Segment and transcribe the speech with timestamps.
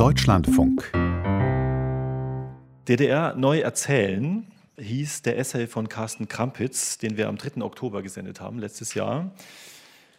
[0.00, 0.90] Deutschlandfunk.
[2.88, 7.60] DDR neu erzählen hieß der Essay von Carsten Krampitz, den wir am 3.
[7.60, 9.30] Oktober gesendet haben, letztes Jahr.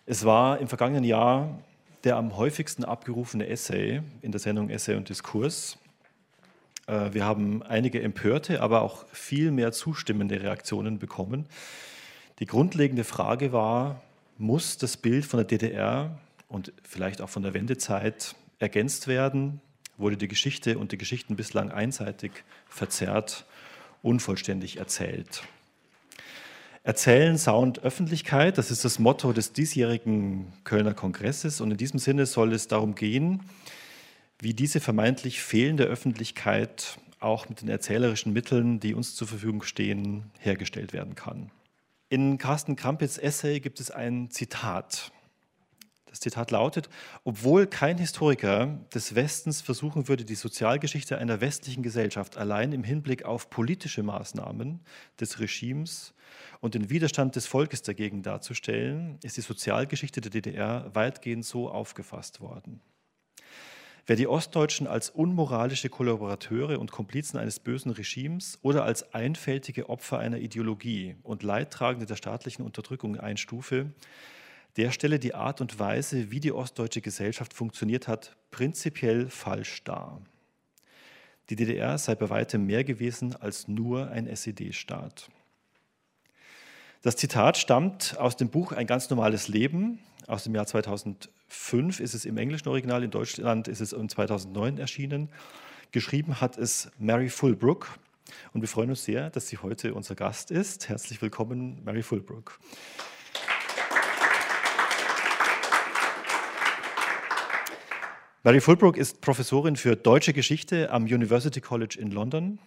[0.06, 1.58] Es war im vergangenen Jahr
[2.04, 5.80] der am häufigsten abgerufene Essay in der Sendung Essay und Diskurs.
[6.86, 11.48] Äh, wir haben einige empörte, aber auch viel mehr zustimmende Reaktionen bekommen.
[12.38, 14.04] Die grundlegende Frage war,
[14.38, 19.60] muss das Bild von der DDR und vielleicht auch von der Wendezeit ergänzt werden?
[20.02, 22.32] Wurde die Geschichte und die Geschichten bislang einseitig
[22.68, 23.46] verzerrt,
[24.02, 25.44] unvollständig erzählt?
[26.84, 31.62] Erzählen, Sound, Öffentlichkeit, das ist das Motto des diesjährigen Kölner Kongresses.
[31.62, 33.42] Und in diesem Sinne soll es darum gehen,
[34.40, 40.32] wie diese vermeintlich fehlende Öffentlichkeit auch mit den erzählerischen Mitteln, die uns zur Verfügung stehen,
[40.40, 41.52] hergestellt werden kann.
[42.10, 45.12] In Carsten Krampitz Essay gibt es ein Zitat.
[46.12, 46.90] Das Zitat lautet,
[47.24, 53.24] obwohl kein Historiker des Westens versuchen würde, die Sozialgeschichte einer westlichen Gesellschaft allein im Hinblick
[53.24, 54.82] auf politische Maßnahmen
[55.22, 56.14] des Regimes
[56.60, 62.42] und den Widerstand des Volkes dagegen darzustellen, ist die Sozialgeschichte der DDR weitgehend so aufgefasst
[62.42, 62.82] worden.
[64.06, 70.20] Wer die Ostdeutschen als unmoralische Kollaborateure und Komplizen eines bösen Regimes oder als einfältige Opfer
[70.20, 73.94] einer Ideologie und Leidtragende der staatlichen Unterdrückung einstufe,
[74.78, 80.22] der stelle die Art und Weise, wie die ostdeutsche Gesellschaft funktioniert hat, prinzipiell falsch dar.
[81.50, 85.30] Die DDR sei bei weitem mehr gewesen als nur ein SED-Staat.
[87.02, 92.14] Das Zitat stammt aus dem Buch Ein ganz normales Leben aus dem Jahr 2005 ist
[92.14, 95.30] es im englischen Original, in Deutschland ist es 2009 erschienen.
[95.92, 97.98] Geschrieben hat es Mary Fulbrook
[98.54, 100.88] und wir freuen uns sehr, dass sie heute unser Gast ist.
[100.88, 102.60] Herzlich willkommen, Mary Fulbrook.
[108.44, 112.58] Mary Fulbrook ist Professorin für deutsche Geschichte am University College in London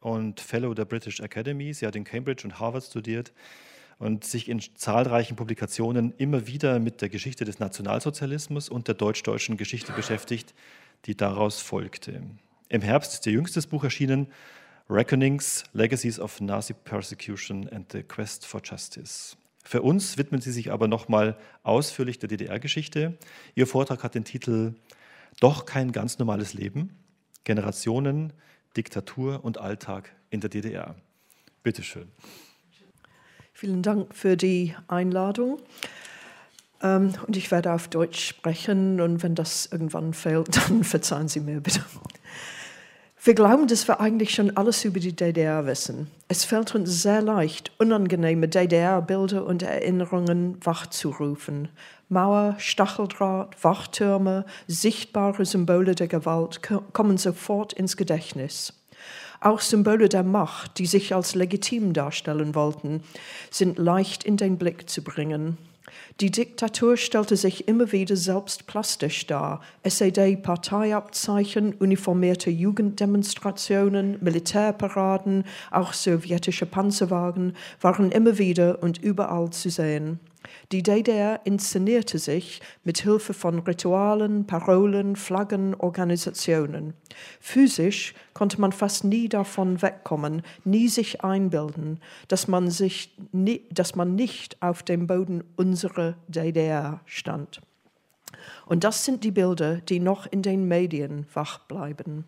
[0.00, 1.72] und Fellow der British Academy.
[1.72, 3.32] Sie hat in Cambridge und Harvard studiert
[4.00, 9.56] und sich in zahlreichen Publikationen immer wieder mit der Geschichte des Nationalsozialismus und der deutsch-deutschen
[9.56, 10.52] Geschichte beschäftigt,
[11.04, 12.20] die daraus folgte.
[12.68, 14.26] Im Herbst ist ihr jüngstes Buch erschienen,
[14.90, 19.36] Reckonings, Legacies of Nazi Persecution and the Quest for Justice.
[19.62, 23.16] Für uns widmet sie sich aber nochmal ausführlich der DDR-Geschichte.
[23.54, 24.74] Ihr Vortrag hat den Titel
[25.40, 26.96] Doch kein ganz normales Leben,
[27.44, 28.32] Generationen,
[28.76, 30.96] Diktatur und Alltag in der DDR.
[31.62, 32.08] Bitte schön.
[33.52, 35.60] Vielen Dank für die Einladung.
[36.82, 41.40] Ähm, und ich werde auf Deutsch sprechen und wenn das irgendwann fehlt, dann verzeihen Sie
[41.40, 41.84] mir bitte.
[43.24, 46.10] Wir glauben, dass wir eigentlich schon alles über die DDR wissen.
[46.26, 51.68] Es fällt uns sehr leicht, unangenehme DDR-Bilder und Erinnerungen wachzurufen.
[52.08, 56.62] Mauer, Stacheldraht, Wachtürme, sichtbare Symbole der Gewalt
[56.92, 58.72] kommen sofort ins Gedächtnis.
[59.40, 63.04] Auch Symbole der Macht, die sich als legitim darstellen wollten,
[63.52, 65.58] sind leicht in den Blick zu bringen.
[66.20, 69.60] Die Diktatur stellte sich immer wieder selbst plastisch dar.
[69.82, 80.20] SED-Parteiabzeichen, uniformierte Jugenddemonstrationen, Militärparaden, auch sowjetische Panzerwagen waren immer wieder und überall zu sehen.
[80.70, 86.94] Die DDR inszenierte sich mit Hilfe von Ritualen, Parolen, Flaggen, Organisationen.
[87.40, 93.16] Physisch konnte man fast nie davon wegkommen, nie sich einbilden, dass man, sich,
[93.70, 97.60] dass man nicht auf dem Boden unserer DDR stand.
[98.66, 102.24] Und das sind die Bilder, die noch in den Medien wach bleiben.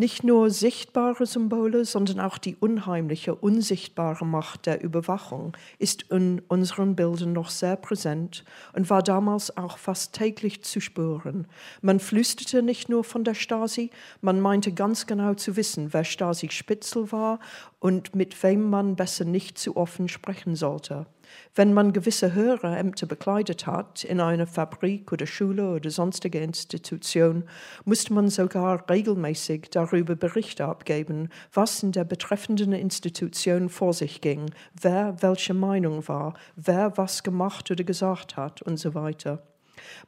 [0.00, 6.94] Nicht nur sichtbare Symbole, sondern auch die unheimliche, unsichtbare Macht der Überwachung ist in unseren
[6.94, 8.44] Bildern noch sehr präsent
[8.74, 11.48] und war damals auch fast täglich zu spüren.
[11.82, 16.48] Man flüsterte nicht nur von der Stasi, man meinte ganz genau zu wissen, wer Stasi
[16.48, 17.40] Spitzel war
[17.80, 21.06] und mit wem man besser nicht zu offen sprechen sollte.
[21.54, 27.44] Wenn man gewisse höhere Ämter bekleidet hat, in einer Fabrik oder Schule oder sonstige Institution,
[27.84, 34.50] musste man sogar regelmäßig darüber Berichte abgeben, was in der betreffenden Institution vor sich ging,
[34.80, 39.42] wer welche Meinung war, wer was gemacht oder gesagt hat und so weiter.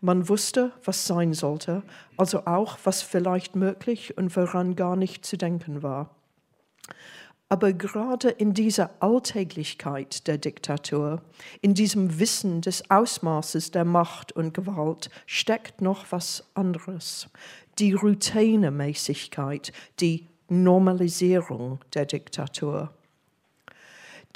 [0.01, 1.83] Man wusste, was sein sollte,
[2.17, 6.17] also auch, was vielleicht möglich und woran gar nicht zu denken war.
[7.53, 11.21] Aber gerade in dieser Alltäglichkeit der Diktatur,
[11.61, 17.29] in diesem Wissen des Ausmaßes der Macht und Gewalt steckt noch was anderes.
[17.81, 22.95] Die Routinemäßigkeit, die Normalisierung der Diktatur.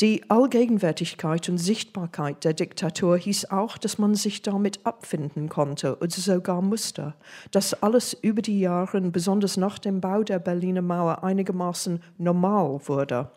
[0.00, 6.10] Die Allgegenwärtigkeit und Sichtbarkeit der Diktatur hieß auch, dass man sich damit abfinden konnte und
[6.10, 7.14] sogar musste,
[7.52, 13.30] dass alles über die Jahre, besonders nach dem Bau der Berliner Mauer, einigermaßen normal wurde.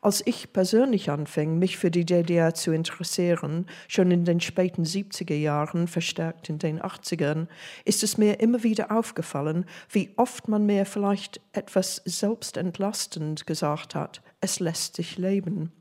[0.00, 5.34] Als ich persönlich anfing, mich für die DDR zu interessieren, schon in den späten 70er
[5.34, 7.46] Jahren, verstärkt in den 80ern,
[7.84, 14.22] ist es mir immer wieder aufgefallen, wie oft man mir vielleicht etwas selbstentlastend gesagt hat,
[14.40, 15.72] es lässt sich leben.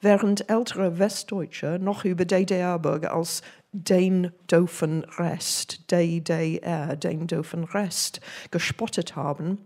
[0.00, 3.42] Während ältere Westdeutsche noch über DDR-Bürger als
[3.72, 8.20] den doofen Rest, DDR, den doofen Rest,
[8.50, 9.58] gespottet haben,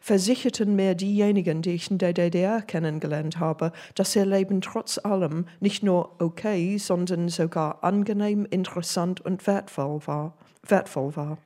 [0.00, 5.46] versicherten mir diejenigen, die ich in der DDR kennengelernt habe, dass ihr Leben trotz allem
[5.60, 10.36] nicht nur okay, sondern sogar angenehm, interessant und wertvoll war.
[10.66, 11.38] Wertvoll war.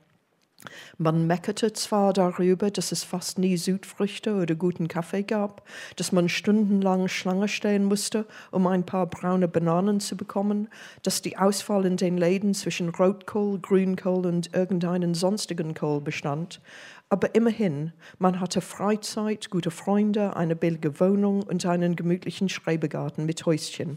[0.96, 5.62] Man meckerte zwar darüber, dass es fast nie Südfrüchte oder guten Kaffee gab,
[5.94, 10.69] dass man stundenlang Schlange stehen musste, um ein paar braune Bananen zu bekommen,
[11.05, 16.61] dass die Auswahl in den Läden zwischen Rotkohl, Grünkohl und irgendeinen sonstigen Kohl bestand.
[17.08, 23.46] Aber immerhin, man hatte Freizeit, gute Freunde, eine billige Wohnung und einen gemütlichen Schrebergarten mit
[23.46, 23.96] Häuschen.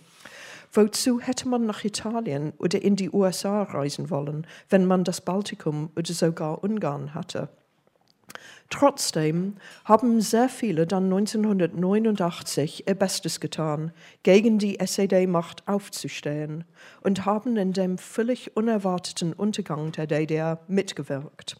[0.74, 5.90] Wozu hätte man nach Italien oder in die USA reisen wollen, wenn man das Baltikum
[5.98, 7.50] oder sogar Ungarn hatte?
[8.70, 13.92] Trotzdem haben sehr viele dann 1989 ihr Bestes getan,
[14.24, 16.64] gegen die SED-Macht aufzustehen
[17.02, 21.58] und haben in dem völlig unerwarteten Untergang der DDR mitgewirkt.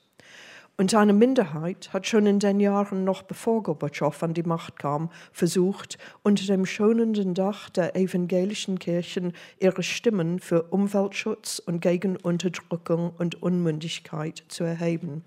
[0.78, 5.12] Und eine Minderheit hat schon in den Jahren noch bevor Gorbatschow an die Macht kam,
[5.32, 13.14] versucht, unter dem schonenden Dach der evangelischen Kirchen ihre Stimmen für Umweltschutz und gegen Unterdrückung
[13.18, 15.24] und Unmündigkeit zu erheben.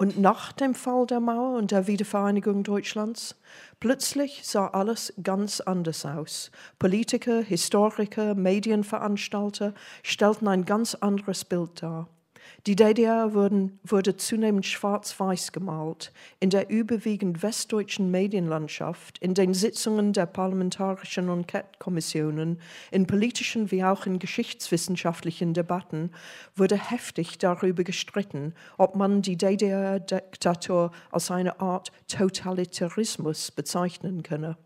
[0.00, 3.34] Und nach dem Fall der Mauer und der Wiedervereinigung Deutschlands,
[3.80, 6.52] plötzlich sah alles ganz anders aus.
[6.78, 9.74] Politiker, Historiker, Medienveranstalter
[10.04, 12.08] stellten ein ganz anderes Bild dar.
[12.66, 16.12] Die DDR wurden, wurde zunehmend schwarz-weiß gemalt.
[16.40, 22.60] In der überwiegend westdeutschen Medienlandschaft, in den Sitzungen der parlamentarischen Enquete-Kommissionen,
[22.90, 26.10] in politischen wie auch in geschichtswissenschaftlichen Debatten
[26.56, 34.56] wurde heftig darüber gestritten, ob man die DDR-Diktatur als eine Art Totalitarismus bezeichnen könne.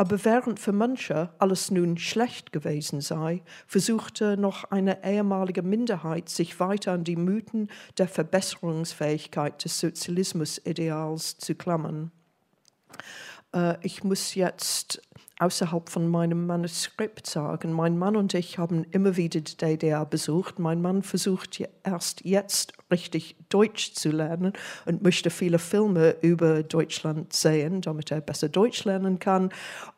[0.00, 6.60] Aber während für manche alles nun schlecht gewesen sei, versuchte noch eine ehemalige Minderheit, sich
[6.60, 7.68] weiter an die Mythen
[7.98, 12.12] der Verbesserungsfähigkeit des Sozialismusideals zu klammern.
[13.52, 15.02] Äh, ich muss jetzt
[15.38, 17.72] außerhalb von meinem Manuskript sagen.
[17.72, 20.58] Mein Mann und ich haben immer wieder die DDR besucht.
[20.58, 24.52] Mein Mann versucht erst jetzt richtig Deutsch zu lernen
[24.86, 29.50] und möchte viele Filme über Deutschland sehen, damit er besser Deutsch lernen kann.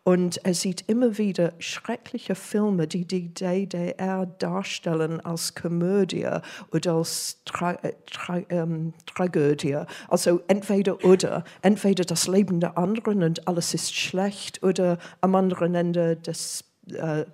[0.03, 6.29] Und er sieht immer wieder schreckliche Filme, die die DDR darstellen als Komödie
[6.73, 7.79] oder als Tra
[8.11, 9.79] Tra ähm, Tragödie.
[10.09, 15.75] Also entweder oder, entweder das Leben der anderen und alles ist schlecht oder am anderen
[15.75, 17.25] Ende des äh,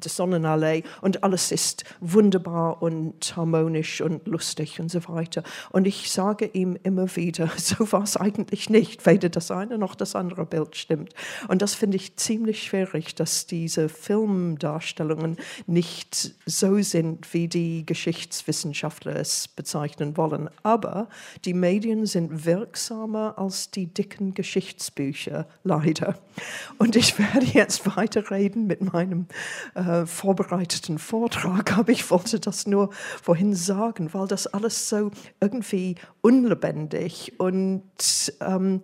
[0.00, 5.42] der Sonnenallee und alles ist wunderbar und harmonisch und lustig und so weiter.
[5.70, 9.94] Und ich sage ihm immer wieder, so war es eigentlich nicht, weder das eine noch
[9.94, 11.12] das andere Bild stimmt.
[11.48, 19.16] Und das finde ich ziemlich schwierig, dass diese Filmdarstellungen nicht so sind, wie die Geschichtswissenschaftler
[19.16, 20.50] es bezeichnen wollen.
[20.62, 21.08] Aber
[21.44, 26.18] die Medien sind wirksamer als die dicken Geschichtsbücher, leider.
[26.78, 29.26] Und ich werde jetzt weiterreden mit meinem
[29.74, 32.90] äh, äh, vorbereiteten Vortrag, aber ich wollte das nur
[33.22, 37.82] vorhin sagen, weil das alles so irgendwie unlebendig und
[38.40, 38.82] ähm,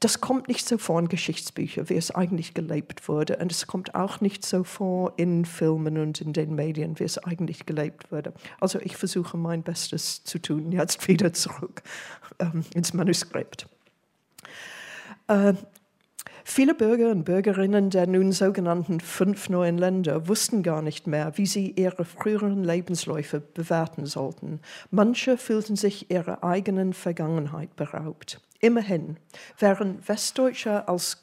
[0.00, 3.36] das kommt nicht so vor in Geschichtsbüchern, wie es eigentlich gelebt wurde.
[3.36, 7.18] Und es kommt auch nicht so vor in Filmen und in den Medien, wie es
[7.18, 8.32] eigentlich gelebt wurde.
[8.60, 11.82] Also ich versuche mein Bestes zu tun, jetzt wieder zurück
[12.38, 13.66] ähm, ins Manuskript.
[15.28, 15.54] Äh,
[16.44, 21.46] Viele Bürger und Bürgerinnen der nun sogenannten fünf neuen Länder wussten gar nicht mehr, wie
[21.46, 24.60] sie ihre früheren Lebensläufe bewerten sollten.
[24.90, 28.40] Manche fühlten sich ihrer eigenen Vergangenheit beraubt.
[28.62, 29.16] Immerhin,
[29.58, 31.22] während Westdeutsche als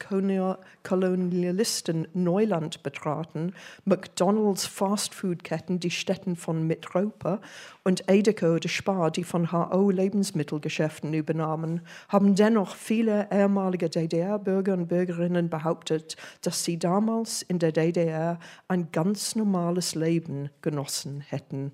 [0.82, 3.54] Kolonialisten Neuland betraten,
[3.84, 7.40] McDonalds Fastfood-Ketten die Städten von Mitropa
[7.84, 14.88] und Edeka oder Spar die von HO Lebensmittelgeschäften übernahmen, haben dennoch viele ehemalige DDR-Bürger und
[14.88, 21.70] Bürgerinnen behauptet, dass sie damals in der DDR ein ganz normales Leben genossen hätten.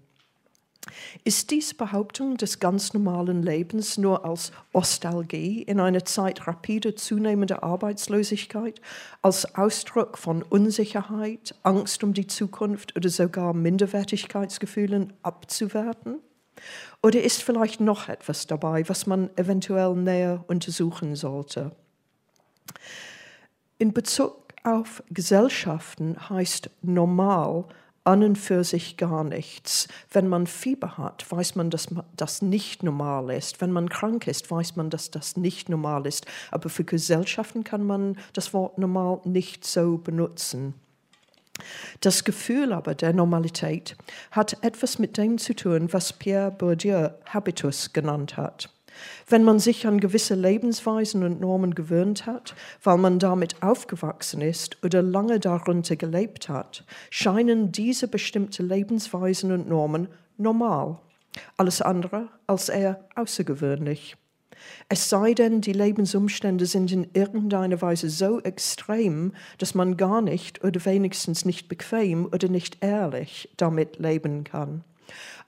[1.24, 7.62] Ist diese Behauptung des ganz normalen Lebens nur als Nostalgie in einer Zeit rapide zunehmender
[7.62, 8.80] Arbeitslosigkeit,
[9.22, 16.20] als Ausdruck von Unsicherheit, Angst um die Zukunft oder sogar Minderwertigkeitsgefühlen abzuwerten?
[17.02, 21.72] Oder ist vielleicht noch etwas dabei, was man eventuell näher untersuchen sollte?
[23.78, 27.66] In Bezug auf Gesellschaften heißt normal
[28.04, 29.88] an und für sich gar nichts.
[30.10, 33.60] Wenn man Fieber hat, weiß man, dass das nicht normal ist.
[33.60, 36.26] Wenn man krank ist, weiß man, dass das nicht normal ist.
[36.50, 40.74] Aber für Gesellschaften kann man das Wort normal nicht so benutzen.
[42.00, 43.96] Das Gefühl aber der Normalität
[44.32, 48.73] hat etwas mit dem zu tun, was Pierre Bourdieu Habitus genannt hat.
[49.28, 54.78] Wenn man sich an gewisse Lebensweisen und Normen gewöhnt hat, weil man damit aufgewachsen ist
[54.84, 60.98] oder lange darunter gelebt hat, scheinen diese bestimmten Lebensweisen und Normen normal,
[61.56, 64.16] alles andere als eher außergewöhnlich.
[64.88, 70.64] Es sei denn, die Lebensumstände sind in irgendeiner Weise so extrem, dass man gar nicht
[70.64, 74.84] oder wenigstens nicht bequem oder nicht ehrlich damit leben kann.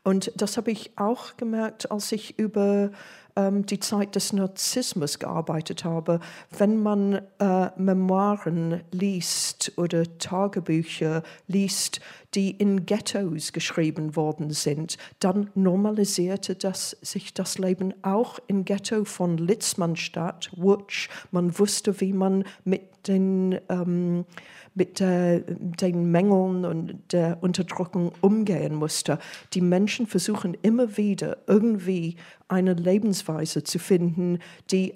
[0.07, 2.93] Und das habe ich auch gemerkt, als ich über
[3.35, 6.21] ähm, die Zeit des Narzissmus gearbeitet habe.
[6.57, 11.99] Wenn man äh, Memoiren liest oder Tagebücher liest,
[12.37, 19.05] die in Ghettos geschrieben worden sind, dann normalisierte das, sich das Leben auch im Ghetto
[19.05, 21.09] von Litzmannstadt, Wutsch.
[21.33, 24.25] Man wusste, wie man mit den ähm,
[24.77, 29.19] mit äh, den Mängeln und der Unterdrückung umgehen musste.
[29.55, 32.17] Die Menschen versuchen immer wieder irgendwie
[32.47, 34.39] eine Lebensweise zu finden,
[34.71, 34.95] die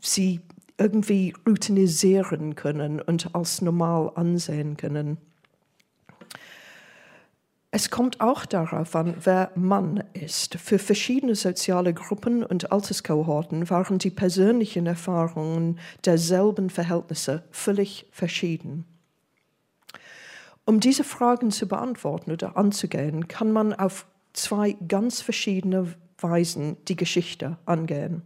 [0.00, 0.40] sie
[0.76, 5.16] irgendwie routinisieren können und als normal ansehen können.
[7.70, 10.54] Es kommt auch darauf an, wer Mann ist.
[10.54, 18.86] Für verschiedene soziale Gruppen und Alterskohorten waren die persönlichen Erfahrungen derselben Verhältnisse völlig verschieden.
[20.66, 26.96] Um diese Fragen zu beantworten oder anzugehen, kann man auf zwei ganz verschiedene Weisen die
[26.96, 28.22] Geschichte angehen.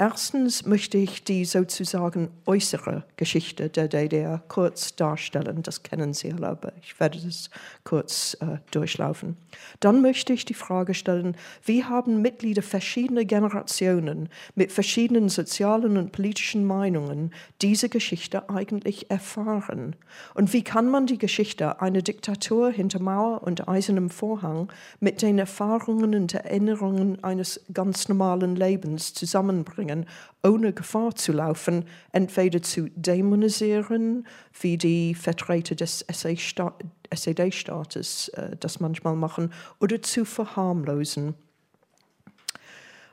[0.00, 5.64] Erstens möchte ich die sozusagen äußere Geschichte der DDR kurz darstellen.
[5.64, 7.50] Das kennen Sie alle, aber ich werde das
[7.82, 9.36] kurz äh, durchlaufen.
[9.80, 16.12] Dann möchte ich die Frage stellen, wie haben Mitglieder verschiedener Generationen mit verschiedenen sozialen und
[16.12, 19.96] politischen Meinungen diese Geschichte eigentlich erfahren?
[20.34, 25.40] Und wie kann man die Geschichte einer Diktatur hinter Mauer und eisernem Vorhang mit den
[25.40, 29.87] Erfahrungen und Erinnerungen eines ganz normalen Lebens zusammenbringen?
[29.88, 30.06] Bringen,
[30.42, 34.26] ohne Gefahr zu laufen, entweder zu dämonisieren,
[34.60, 41.34] wie die Vertreter des SED-Staates äh, das manchmal machen, oder zu verharmlosen.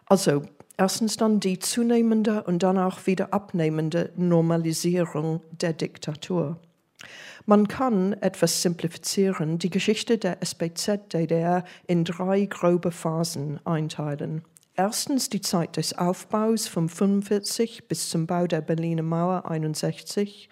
[0.06, 0.44] Also,
[0.78, 6.60] erstens dann die zunehmende und dann auch wieder abnehmende Normalisierung der Diktatur.
[7.48, 14.42] Man kann etwas simplifizieren, die Geschichte der SPZ-DDR in drei grobe Phasen einteilen.
[14.78, 20.50] Erstens die Zeit des Aufbaus von 45 bis zum Bau der Berliner Mauer 61.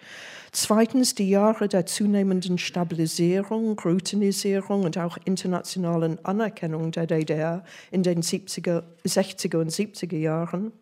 [0.50, 8.22] Zweitens die Jahre der zunehmenden Stabilisierung, Routinisierung und auch internationalen Anerkennung der DDR in den
[8.22, 10.72] 70er, 60er und 70er Jahren.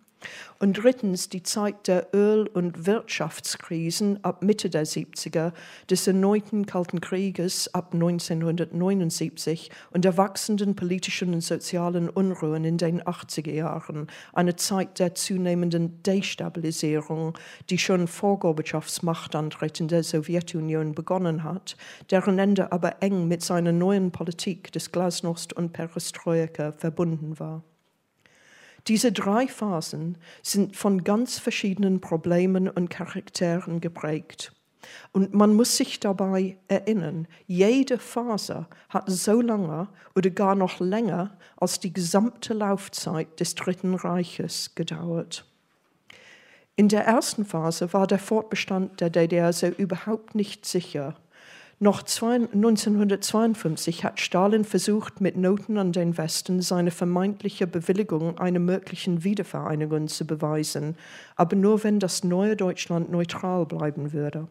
[0.59, 5.53] Und drittens die Zeit der Öl- und Wirtschaftskrisen ab Mitte der 70er,
[5.91, 13.03] des erneuten Kalten Krieges ab 1979 und der wachsenden politischen und sozialen Unruhen in den
[13.03, 17.37] 80er Jahren, eine Zeit der zunehmenden Destabilisierung,
[17.71, 21.77] die schon vor Gorbatschows Machtantritt in der Sowjetunion begonnen hat,
[22.11, 27.63] deren Ende aber eng mit seiner neuen Politik des Glasnost und Perestroika verbunden war.
[28.89, 34.53] Diese drei Phasen sind von ganz verschiedenen Problemen und Charakteren geprägt.
[35.13, 41.37] Und man muss sich dabei erinnern, jede Phase hat so lange oder gar noch länger
[41.57, 45.47] als die gesamte Laufzeit des Dritten Reiches gedauert.
[46.75, 51.15] In der ersten Phase war der Fortbestand der DDR so überhaupt nicht sicher
[51.79, 59.25] noch 1952 hat Stalin versucht, mit Noten an den Westen seine vermeintliche Bewilligung einer möglichen
[59.25, 60.97] Wiedervereinigung zu beweisen,
[61.37, 64.49] aber nur wenn das neue Deutschland neutral bleiben würde.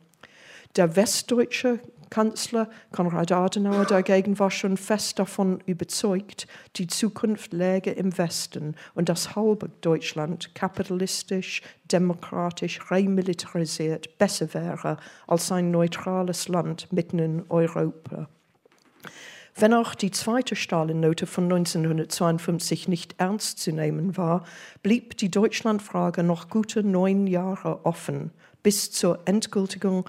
[0.75, 1.80] Der westdeutsche
[2.12, 9.08] Kanzler Konrad Adenauer dagegen war schon fest davon überzeugt, die Zukunft läge im Westen und
[9.08, 18.27] das halbe Deutschland kapitalistisch, demokratisch, remilitarisiert besser wäre als ein neutrales Land mitten in Europa.
[19.56, 24.44] Wenn auch die zweite Stalin-Note von 1952 nicht ernst zu nehmen war,
[24.84, 28.32] blieb die Deutschlandfrage noch gute neun Jahre offen,
[28.63, 30.03] bis zur endgültigen,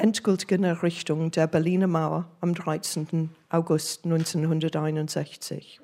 [0.00, 3.28] endgültigen Errichtung der Berliner Mauer am 13.
[3.50, 5.78] August 1961.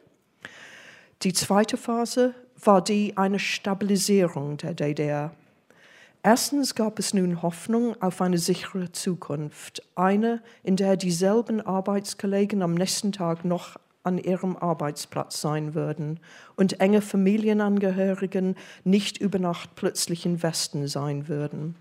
[1.23, 5.33] Die zweite Phase war die einer Stabilisierung der DDR.
[6.23, 12.75] Erstens gab es nun Hoffnung auf eine sichere Zukunft, eine, in der dieselben Arbeitskollegen am
[12.75, 16.21] nächsten Tag noch an ihrem Arbeitsplatz sein würden
[16.57, 21.77] und enge Familienangehörigen nicht über Nacht plötzlich in Westen sein würden.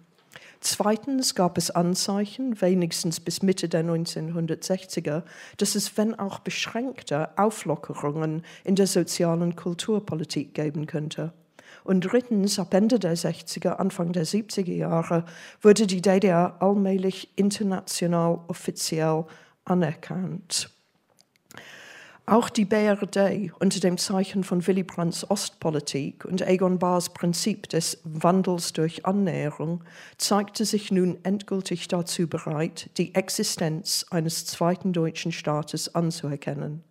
[0.68, 5.22] Zweitens gab es Anzeichen, wenigstens bis Mitte der 1960er,
[5.58, 11.34] dass es, wenn auch beschränkte, Auflockerungen in der sozialen Kulturpolitik geben könnte.
[11.84, 15.26] Und drittens, ab Ende der 60er, Anfang der 70er Jahre,
[15.62, 19.26] wurde die DDR allmählich international offiziell
[19.66, 20.75] anerkannt.
[22.28, 28.02] Auch die BRD unter dem Zeichen von Willy Brandts Ostpolitik und Egon Bahrs Prinzip des
[28.04, 29.84] Wandels durch Annäherung
[30.18, 36.84] zeigte sich nun endgültig dazu bereit, die Existenz eines zweiten deutschen Staates anzuerkennen.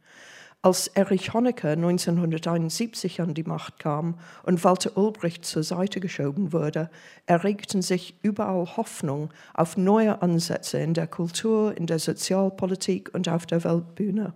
[0.63, 6.91] Als Erich Honecker 1971 an die Macht kam und Walter Ulbricht zur Seite geschoben wurde,
[7.27, 13.47] erregten sich überall Hoffnung auf neue Ansätze in der Kultur, in der Sozialpolitik und auf
[13.47, 14.33] der Weltbühne.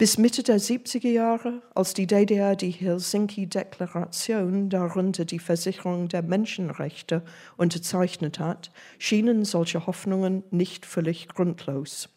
[0.00, 7.20] Bis Mitte der 70er Jahre, als die DDR die Helsinki-Deklaration, darunter die Versicherung der Menschenrechte,
[7.58, 12.08] unterzeichnet hat, schienen solche Hoffnungen nicht völlig grundlos.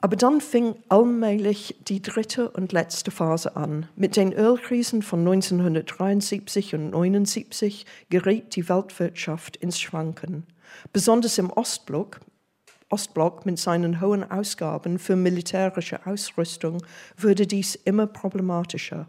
[0.00, 3.86] Aber dann fing allmählich die dritte und letzte Phase an.
[3.94, 10.48] Mit den Ölkrisen von 1973 und 1979 geriet die Weltwirtschaft ins Schwanken.
[10.92, 12.18] Besonders im Ostblock,
[12.92, 16.84] Ostblock mit seinen hohen Ausgaben für militärische Ausrüstung
[17.16, 19.06] wurde dies immer problematischer.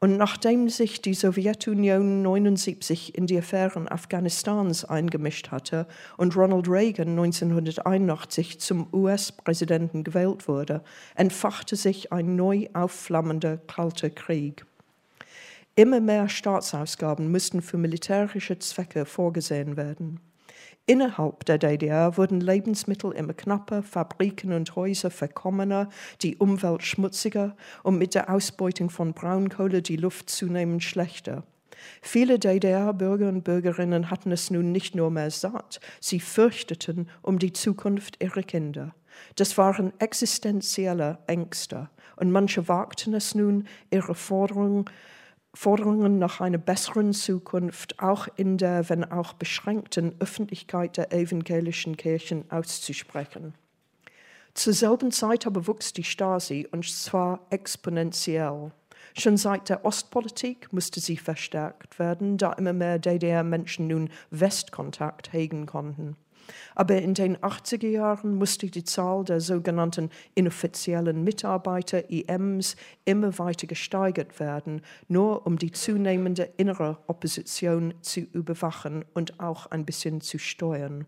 [0.00, 5.88] Und nachdem sich die Sowjetunion 1979 in die Affären Afghanistans eingemischt hatte
[6.18, 10.84] und Ronald Reagan 1981 zum US-Präsidenten gewählt wurde,
[11.16, 14.64] entfachte sich ein neu aufflammender kalter Krieg.
[15.74, 20.20] Immer mehr Staatsausgaben mussten für militärische Zwecke vorgesehen werden.
[20.88, 25.90] Innerhalb der DDR wurden Lebensmittel immer knapper, Fabriken und Häuser verkommener,
[26.22, 31.44] die Umwelt schmutziger und mit der Ausbeutung von Braunkohle die Luft zunehmend schlechter.
[32.00, 37.52] Viele DDR-Bürger und Bürgerinnen hatten es nun nicht nur mehr satt, sie fürchteten um die
[37.52, 38.94] Zukunft ihrer Kinder.
[39.36, 44.86] Das waren existenzielle Ängste und manche wagten es nun, ihre Forderungen
[45.54, 52.50] Forderungen nach einer besseren Zukunft auch in der, wenn auch beschränkten Öffentlichkeit der evangelischen Kirchen
[52.50, 53.54] auszusprechen.
[54.54, 58.72] Zur selben Zeit aber wuchs die Stasi und zwar exponentiell.
[59.16, 65.66] Schon seit der Ostpolitik musste sie verstärkt werden, da immer mehr DDR-Menschen nun Westkontakt hegen
[65.66, 66.16] konnten.
[66.74, 73.66] Aber in den 80er Jahren musste die Zahl der sogenannten inoffiziellen Mitarbeiter, IMs, immer weiter
[73.66, 80.38] gesteigert werden, nur um die zunehmende innere Opposition zu überwachen und auch ein bisschen zu
[80.38, 81.06] steuern.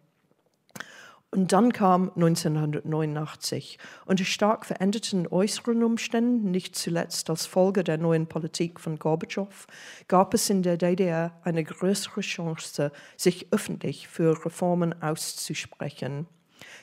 [1.33, 3.79] Und dann kam 1989.
[4.05, 9.67] Unter stark veränderten äußeren Umständen, nicht zuletzt als Folge der neuen Politik von Gorbatschow,
[10.09, 16.27] gab es in der DDR eine größere Chance, sich öffentlich für Reformen auszusprechen.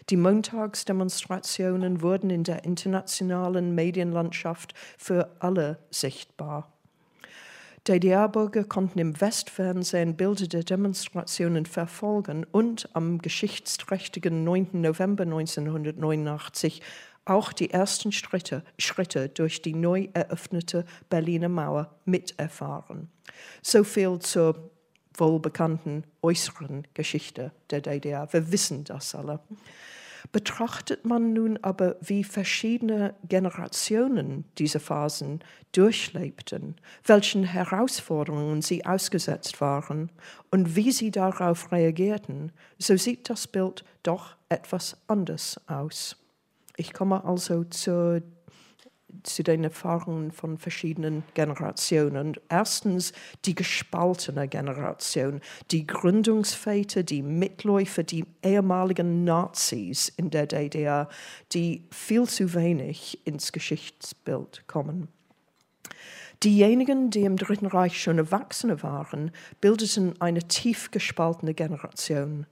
[0.09, 6.76] Die Montagsdemonstrationen wurden in der internationalen Medienlandschaft für alle sichtbar.
[7.87, 14.69] DDR-Bürger konnten im Westfernsehen Bilder der Demonstrationen verfolgen und am geschichtsträchtigen 9.
[14.73, 16.81] November 1989
[17.23, 23.09] auch die ersten Schritte, Schritte durch die neu eröffnete Berliner Mauer miterfahren.
[23.61, 24.69] So viel zur
[25.13, 28.31] wohlbekannten äußeren Geschichte der DDR.
[28.31, 29.39] Wir wissen das alle.
[30.31, 35.39] Betrachtet man nun aber, wie verschiedene Generationen diese Phasen
[35.71, 40.11] durchlebten, welchen Herausforderungen sie ausgesetzt waren
[40.51, 46.17] und wie sie darauf reagierten, so sieht das Bild doch etwas anders aus.
[46.75, 48.21] Ich komme also zur
[49.23, 52.35] zu den Erfahrungen von verschiedenen Generationen.
[52.49, 53.13] Erstens
[53.45, 55.41] die gespaltene Generation,
[55.71, 61.09] die Gründungsväter, die Mitläufer, die ehemaligen Nazis in der DDR,
[61.53, 65.07] die viel zu wenig ins Geschichtsbild kommen.
[66.43, 72.45] Diejenigen, die im Dritten Reich schon Erwachsene waren, bildeten eine tief gespaltene Generation.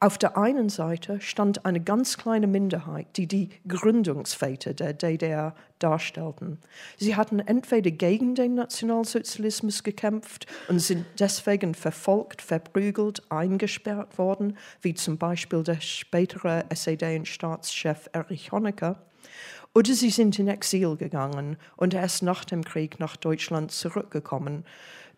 [0.00, 6.58] Auf der einen Seite stand eine ganz kleine Minderheit, die die Gründungsväter der DDR darstellten.
[6.98, 14.94] Sie hatten entweder gegen den Nationalsozialismus gekämpft und sind deswegen verfolgt, verprügelt, eingesperrt worden, wie
[14.94, 19.02] zum Beispiel der spätere SED- und Staatschef Erich Honecker,
[19.74, 24.64] oder sie sind in Exil gegangen und erst nach dem Krieg nach Deutschland zurückgekommen,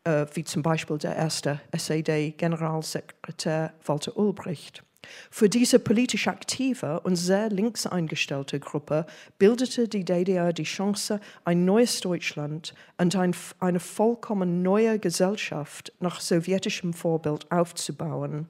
[0.05, 4.85] äh, wie zum Beispiel der erste SED-Generalsekretär Walter Ulbricht.
[5.31, 9.07] Für diese politisch aktive und sehr links eingestellte Gruppe
[9.38, 16.21] bildete die DDR die Chance, ein neues Deutschland und ein, eine vollkommen neue Gesellschaft nach
[16.21, 18.49] sowjetischem Vorbild aufzubauen.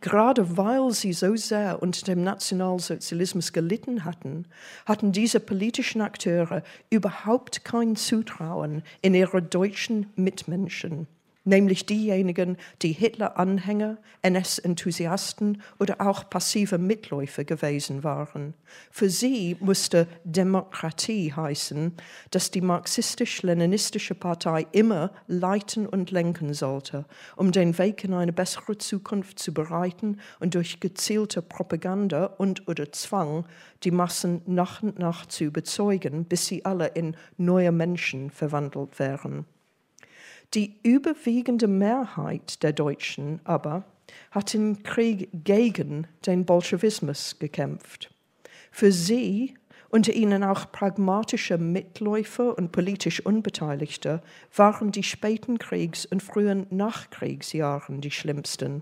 [0.00, 4.46] Gerade weil sie so sehr unter dem Nationalsozialismus gelitten hatten,
[4.84, 11.06] hatten diese politischen Akteure überhaupt kein Zutrauen in ihre deutschen Mitmenschen
[11.46, 18.54] nämlich diejenigen, die Hitler-Anhänger, NS-Enthusiasten oder auch passive Mitläufer gewesen waren.
[18.90, 21.92] Für sie musste Demokratie heißen,
[22.30, 27.04] dass die marxistisch-leninistische Partei immer leiten und lenken sollte,
[27.36, 32.90] um den Weg in eine bessere Zukunft zu bereiten und durch gezielte Propaganda und oder
[32.92, 33.46] Zwang
[33.84, 39.46] die Massen nach und nach zu überzeugen, bis sie alle in neue Menschen verwandelt wären.
[40.56, 43.84] Die überwiegende Mehrheit der Deutschen aber
[44.30, 48.10] hat im Krieg gegen den Bolschewismus gekämpft.
[48.70, 49.52] Für sie,
[49.90, 54.22] unter ihnen auch pragmatische Mitläufer und politisch Unbeteiligte,
[54.54, 58.80] waren die späten Kriegs- und frühen Nachkriegsjahren die schlimmsten.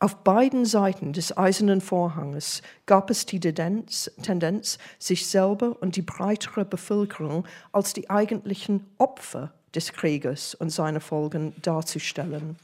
[0.00, 6.02] Auf beiden Seiten des eisernen Vorhanges gab es die Tendenz, Tendenz, sich selber und die
[6.02, 12.56] breitere Bevölkerung als die eigentlichen Opfer des Krieges und seine Folgen darzustellen.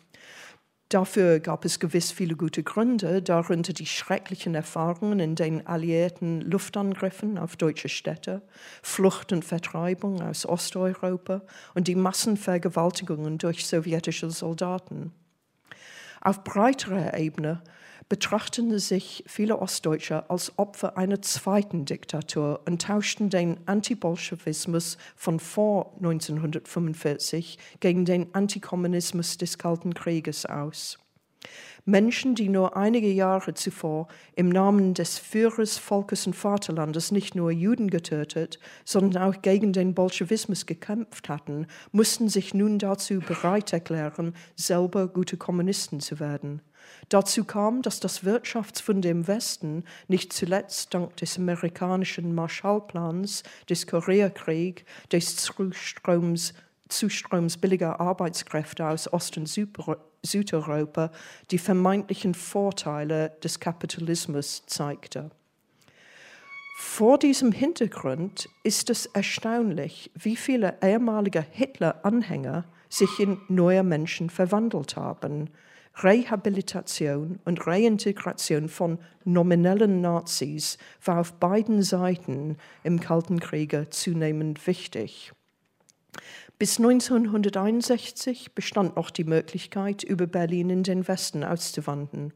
[0.90, 7.38] Dafür gab es gewiss viele gute Gründe, darunter die schrecklichen Erfahrungen in den alliierten Luftangriffen
[7.38, 8.42] auf deutsche Städte,
[8.82, 11.42] Flucht und Vertreibung aus Osteuropa
[11.74, 15.12] und die Massenvergewaltigungen durch sowjetische Soldaten.
[16.22, 17.62] Auf breiterer Ebene
[18.10, 25.94] betrachteten sich viele Ostdeutsche als Opfer einer zweiten Diktatur und tauschten den Antibolschewismus von vor
[25.98, 30.98] 1945 gegen den Antikommunismus des Kalten Krieges aus.
[31.84, 37.52] Menschen, die nur einige Jahre zuvor im Namen des Führers Volkes und Vaterlandes nicht nur
[37.52, 44.34] Juden getötet, sondern auch gegen den Bolschewismus gekämpft hatten, mussten sich nun dazu bereit erklären,
[44.56, 46.60] selber gute Kommunisten zu werden.
[47.08, 54.84] Dazu kam, dass das Wirtschaftswunder im Westen nicht zuletzt dank des amerikanischen Marshallplans, des Koreakriegs,
[55.10, 56.54] des Zustroms,
[56.88, 59.48] Zustroms billiger Arbeitskräfte aus Ost- und
[60.22, 61.10] Südeuropa
[61.50, 65.30] die vermeintlichen Vorteile des Kapitalismus zeigte.
[66.78, 74.96] Vor diesem Hintergrund ist es erstaunlich, wie viele ehemalige Hitler-Anhänger sich in neue Menschen verwandelt
[74.96, 75.50] haben
[75.96, 85.32] Rehabilitation und Reintegration von nominellen Nazis war auf beiden Seiten im Kalten Kriege zunehmend wichtig.
[86.58, 92.32] Bis 1961 bestand noch die Möglichkeit, über Berlin in den Westen auszuwandern.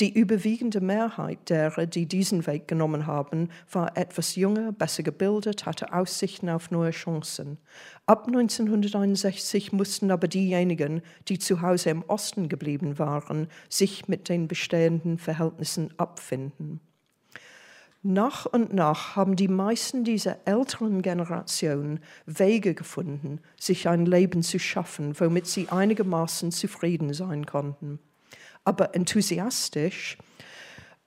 [0.00, 5.92] Die überwiegende Mehrheit derer, die diesen Weg genommen haben, war etwas jünger, besser gebildet, hatte
[5.92, 7.58] Aussichten auf neue Chancen.
[8.06, 14.46] Ab 1961 mussten aber diejenigen, die zu Hause im Osten geblieben waren, sich mit den
[14.46, 16.78] bestehenden Verhältnissen abfinden.
[18.04, 24.60] Nach und nach haben die meisten dieser älteren Generationen Wege gefunden, sich ein Leben zu
[24.60, 27.98] schaffen, womit sie einigermaßen zufrieden sein konnten
[28.68, 30.18] aber enthusiastisch,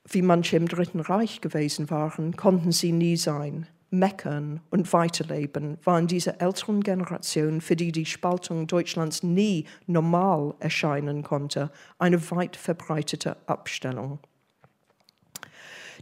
[0.10, 3.68] wie manche im Dritten Reich gewesen waren, konnten sie nie sein.
[3.92, 11.22] Meckern und Weiterleben waren diese älteren Generationen, für die die Spaltung Deutschlands nie normal erscheinen
[11.22, 11.70] konnte,
[12.00, 14.18] eine weit verbreitete Abstellung.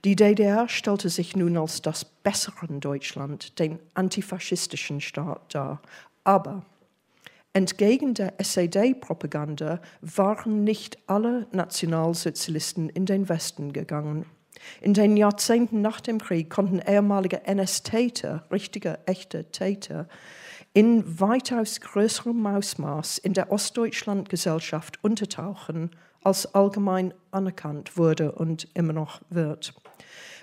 [0.06, 5.82] Die DDR stellte sich nun als das bessere Deutschland, den antifaschistischen Staat dar.
[6.24, 6.64] Aber
[7.54, 14.26] Entgegen der SED-Propaganda waren nicht alle Nationalsozialisten in den Westen gegangen.
[14.82, 20.08] In den Jahrzehnten nach dem Krieg konnten ehemalige NS-Täter, richtige, echte Täter,
[20.74, 25.90] in weitaus größerem Ausmaß in der Ostdeutschland-Gesellschaft untertauchen,
[26.22, 29.74] als allgemein anerkannt wurde und immer noch wird.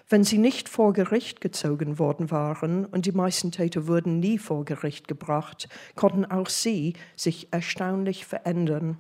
[0.09, 4.65] Wenn sie nicht vor Gericht gezogen worden waren, und die meisten Täter wurden nie vor
[4.65, 8.99] Gericht gebracht, konnten auch sie sich erstaunlich verändern.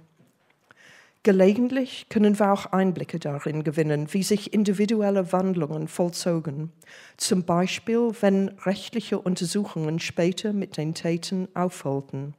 [1.23, 6.73] Gelegentlich können wir auch Einblicke darin gewinnen, wie sich individuelle Wandlungen vollzogen.
[7.17, 12.35] Zum Beispiel, wenn rechtliche Untersuchungen später mit den Tätern aufholten.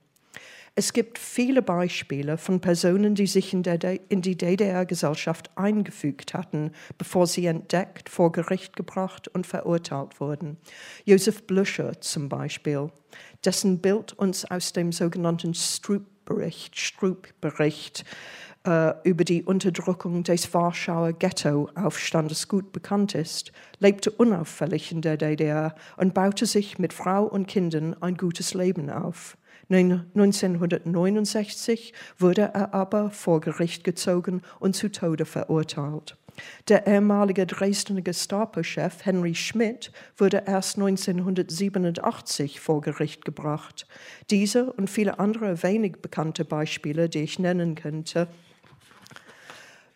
[0.80, 3.64] Es gibt viele Beispiele von Personen, die sich in,
[4.10, 10.58] in die DDR-Gesellschaft eingefügt hatten, bevor sie entdeckt, vor Gericht gebracht und verurteilt wurden.
[11.04, 12.92] Josef Blücher zum Beispiel,
[13.44, 18.06] dessen Bild uns aus dem sogenannten Stroop-Bericht, Stroop-Bericht
[18.68, 25.74] äh, über die Unterdrückung des Warschauer Ghetto-Aufstandes gut bekannt ist, lebte unauffällig in der DDR
[25.98, 29.38] und baute sich mit Frau und Kindern ein gutes Leben auf.
[29.70, 36.18] 1969 wurde er aber vor Gericht gezogen und zu Tode verurteilt.
[36.68, 43.88] Der ehemalige Dresdner Gestapo-Chef Henry Schmidt wurde erst 1987 vor Gericht gebracht.
[44.30, 48.28] Diese und viele andere wenig bekannte Beispiele, die ich nennen könnte,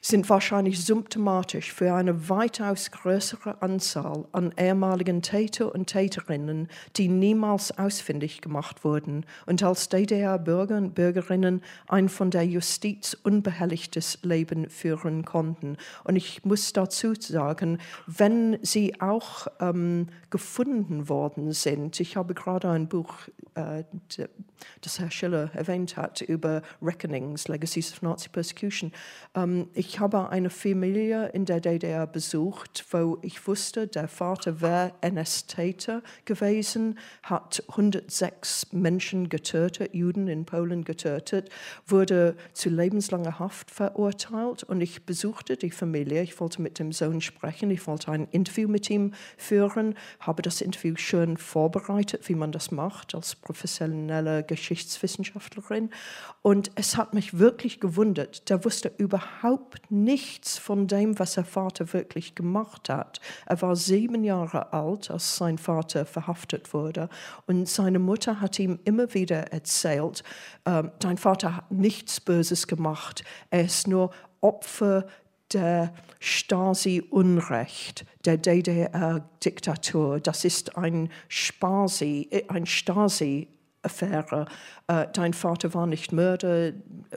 [0.01, 7.77] sind wahrscheinlich symptomatisch für eine weitaus größere Anzahl an ehemaligen Täter und Täterinnen, die niemals
[7.77, 15.23] ausfindig gemacht wurden und als DDR-Bürger und Bürgerinnen ein von der Justiz unbehelligtes Leben führen
[15.23, 15.77] konnten.
[16.03, 22.69] Und ich muss dazu sagen, wenn sie auch ähm, gefunden worden sind, ich habe gerade
[22.69, 23.13] ein Buch,
[23.53, 23.83] äh,
[24.81, 28.91] das Herr Schiller erwähnt hat, über Reckonings, Legacies of Nazi Persecution.
[29.35, 34.61] Ähm, ich ich habe eine Familie in der DDR besucht, wo ich wusste, der Vater
[34.61, 41.49] wäre NS-Täter gewesen, hat 106 Menschen getötet, Juden in Polen getötet,
[41.85, 46.21] wurde zu lebenslanger Haft verurteilt und ich besuchte die Familie.
[46.21, 50.61] Ich wollte mit dem Sohn sprechen, ich wollte ein Interview mit ihm führen, habe das
[50.61, 55.89] Interview schön vorbereitet, wie man das macht als professionelle Geschichtswissenschaftlerin
[56.43, 58.49] und es hat mich wirklich gewundert.
[58.49, 63.19] Der wusste überhaupt nichts von dem, was sein Vater wirklich gemacht hat.
[63.45, 67.09] Er war sieben Jahre alt, als sein Vater verhaftet wurde.
[67.47, 70.23] Und seine Mutter hat ihm immer wieder erzählt,
[70.65, 73.23] äh, dein Vater hat nichts Böses gemacht.
[73.49, 75.05] Er ist nur Opfer
[75.53, 80.19] der Stasi-Unrecht, der DDR-Diktatur.
[80.19, 83.47] Das ist ein Stasi, ein Stasi
[83.83, 84.45] Affäre,
[84.87, 86.73] äh, dein Vater war nicht Mörder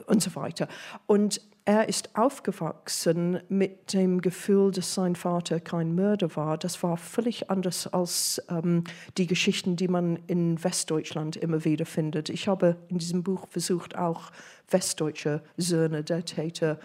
[0.07, 0.67] und so weiter.
[1.05, 6.59] Und er ist aufgewachsen mit dem Gefühl, dass sein Vater kein Mörder war.
[6.59, 8.83] Das war völlig anders als ähm,
[9.17, 12.29] die Geschichten, die man in Westdeutschland immer wieder findet.
[12.29, 14.31] Ich habe in diesem Buch versucht, auch
[14.69, 16.77] westdeutsche Söhne der Täter äh,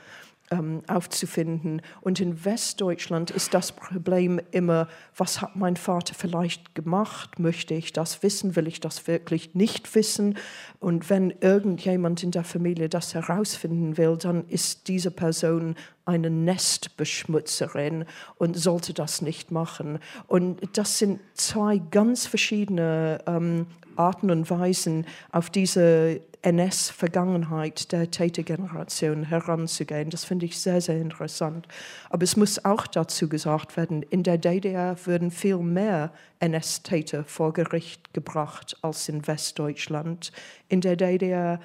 [0.51, 1.81] ähm, aufzufinden.
[2.01, 7.39] Und in Westdeutschland ist das Problem immer, was hat mein Vater vielleicht gemacht?
[7.39, 8.57] Möchte ich das wissen?
[8.57, 10.37] Will ich das wirklich nicht wissen?
[10.81, 18.05] Und wenn irgendjemand in der Familie das herausfinden will, dann ist diese Person eine Nestbeschmutzerin
[18.37, 20.01] und sollte das nicht machen.
[20.27, 29.25] Und das sind zwei ganz verschiedene ähm, Arten und Weisen, auf diese NS-Vergangenheit der Tätergeneration
[29.25, 30.11] heranzugehen.
[30.11, 31.69] Das finde ich sehr, sehr interessant.
[32.09, 37.53] Aber es muss auch dazu gesagt werden, in der DDR würden viel mehr NS-Täter vor
[37.53, 40.33] Gericht gebracht als in Westdeutschland.
[40.69, 41.61] In der DDR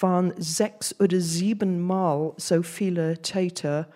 [0.00, 3.88] waren sechs oder sieben Mal so viele Täter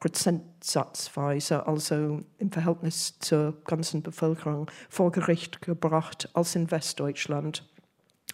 [0.00, 7.64] prozentsatzweise, also im Verhältnis zur ganzen Bevölkerung, vor Gericht gebracht als in Westdeutschland.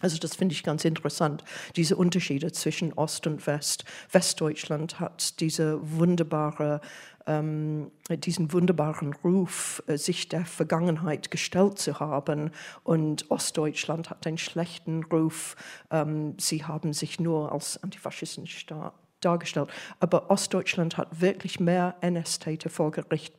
[0.01, 1.43] Also das finde ich ganz interessant,
[1.75, 3.83] diese Unterschiede zwischen Ost und West.
[4.11, 6.81] Westdeutschland hat diese wunderbare,
[7.25, 12.51] ähm, diesen wunderbaren Ruf, äh, sich der Vergangenheit gestellt zu haben.
[12.83, 15.55] Und Ostdeutschland hat einen schlechten Ruf.
[15.89, 19.69] Ähm, sie haben sich nur als antifaschistischen Staat dargestellt.
[19.99, 23.33] Aber Ostdeutschland hat wirklich mehr NS-Täter vor Gericht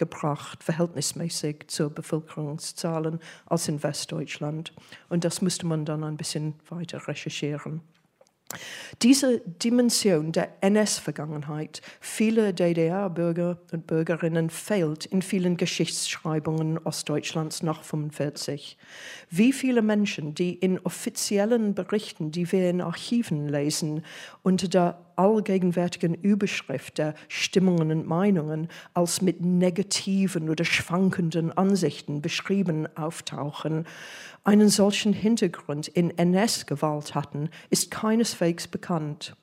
[0.00, 4.72] gebracht, verhältnismäßig zur Bevölkerungszahlen als in Westdeutschland.
[5.10, 7.82] Und das müsste man dann ein bisschen weiter recherchieren.
[9.02, 18.76] Diese Dimension der NS-Vergangenheit vieler DDR-Bürger und Bürgerinnen fehlt in vielen Geschichtsschreibungen Ostdeutschlands nach 1945.
[19.28, 24.04] Wie viele Menschen, die in offiziellen Berichten, die wir in Archiven lesen,
[24.42, 32.88] unter der allgegenwärtigen Überschrift der Stimmungen und Meinungen als mit negativen oder schwankenden Ansichten beschrieben
[32.96, 33.86] auftauchen,
[34.44, 39.36] einen solchen Hintergrund in NS-Gewalt hatten, ist keineswegs bekannt.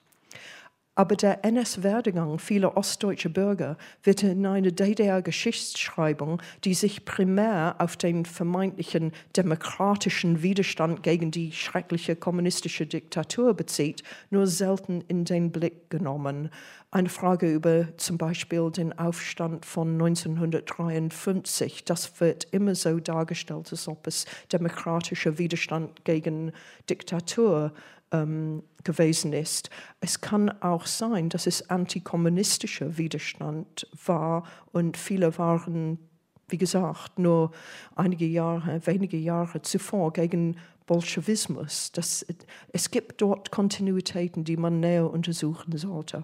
[0.97, 8.25] Aber der NS-Werdegang vieler ostdeutscher Bürger wird in einer DDR-Geschichtsschreibung, die sich primär auf den
[8.25, 16.49] vermeintlichen demokratischen Widerstand gegen die schreckliche kommunistische Diktatur bezieht, nur selten in den Blick genommen.
[16.89, 23.87] Eine Frage über zum Beispiel den Aufstand von 1953, das wird immer so dargestellt, als
[23.87, 26.53] ob es demokratischer Widerstand gegen
[26.89, 27.71] Diktatur
[28.11, 29.69] ähm, gewesen ist.
[29.99, 35.99] Es kann auch sein, dass es antikommunistischer Widerstand war und viele waren,
[36.47, 37.51] wie gesagt, nur
[37.95, 41.91] einige Jahre, wenige Jahre zuvor gegen Bolschewismus.
[41.91, 42.25] Das,
[42.71, 46.23] es gibt dort Kontinuitäten, die man näher untersuchen sollte.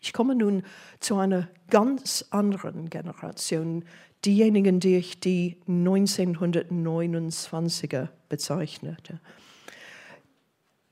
[0.00, 0.62] Ich komme nun
[0.98, 3.84] zu einer ganz anderen Generation,
[4.24, 9.20] diejenigen, die ich die 1929er bezeichnete.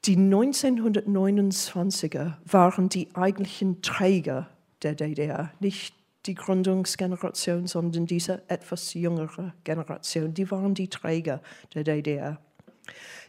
[0.06, 4.50] Die 1929er waren die eigentlichen Träger
[4.82, 5.94] der DDR, nicht
[6.26, 10.34] die Gründungsgeneration, sondern diese etwas jüngere Generation.
[10.34, 11.40] Die waren die Träger
[11.74, 12.38] der DDR.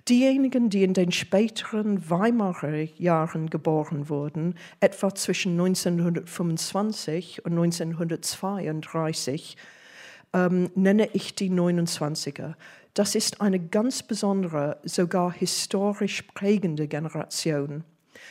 [0.09, 9.55] Diejenigen, die in den späteren Weimarer Jahren geboren wurden, etwa zwischen 1925 und 1932,
[10.33, 12.55] ähm, nenne ich die 29er.
[12.95, 17.83] Das ist eine ganz besondere, sogar historisch prägende Generation.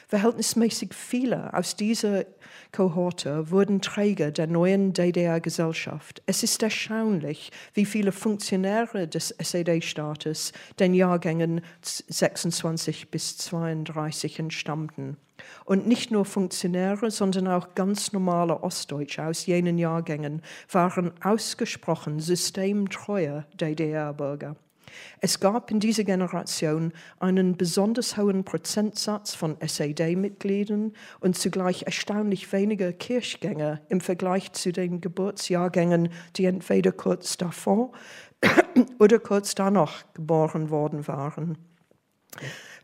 [0.08, 2.24] Verhältnismäßig viele aus dieser
[2.72, 6.22] Kohorte wurden Träger der neuen DDR-Gesellschaft.
[6.26, 15.16] Es ist erstaunlich, wie viele Funktionäre des SED-Staates den Jahrgängen 26 bis 32 entstammten.
[15.64, 23.46] Und nicht nur Funktionäre, sondern auch ganz normale Ostdeutsche aus jenen Jahrgängen waren ausgesprochen systemtreue
[23.54, 24.56] DDR-Bürger.
[25.20, 32.92] Es gab in dieser Generation einen besonders hohen Prozentsatz von SED-Mitgliedern und zugleich erstaunlich weniger
[32.92, 37.92] Kirchgänger im Vergleich zu den Geburtsjahrgängen, die entweder kurz davor
[38.98, 41.58] oder kurz danach geboren worden waren.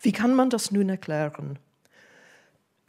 [0.00, 1.58] Wie kann man das nun erklären?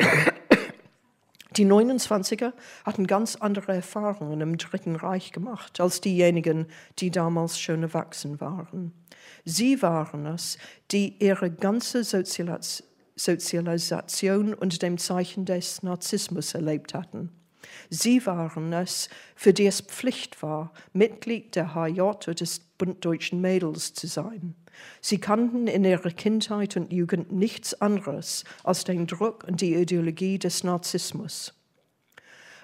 [1.58, 2.54] Die 29er
[2.86, 6.68] hatten ganz andere Erfahrungen im Dritten Reich gemacht als diejenigen,
[7.00, 8.94] die damals schon erwachsen waren.
[9.46, 10.58] Sie waren es,
[10.92, 17.32] die ihre ganze Sozialisation unter dem Zeichen des Narzissmus erlebt hatten.
[17.90, 23.42] Sie waren es, für die es Pflicht war, Mitglied der HJ oder des Bund Deutschen
[23.42, 24.56] Mädels zu sein.
[25.02, 30.40] Sie kannten in ihrer Kindheit und Jugend nichts anderes als den Druck und die Ideologie
[30.40, 31.54] des Narzissmus.